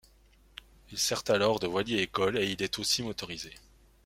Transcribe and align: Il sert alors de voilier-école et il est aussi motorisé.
Il 0.91 0.97
sert 0.97 1.21
alors 1.27 1.59
de 1.59 1.67
voilier-école 1.67 2.39
et 2.39 2.49
il 2.51 2.63
est 2.63 2.79
aussi 2.79 3.03
motorisé. 3.03 3.53